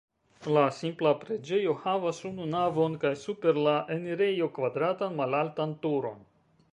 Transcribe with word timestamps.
La 0.53 0.61
simpla 0.75 1.11
preĝejo 1.23 1.75
havas 1.83 2.21
unu 2.31 2.47
navon 2.53 2.97
kaj 3.03 3.11
super 3.25 3.59
la 3.67 3.75
enirejo 3.97 4.49
kvadratan 4.57 5.15
malaltan 5.21 5.77
turon. 5.85 6.19